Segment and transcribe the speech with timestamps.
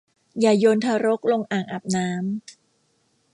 [0.39, 2.91] อย่าโยนทารกลงอ่างอาบน้ำ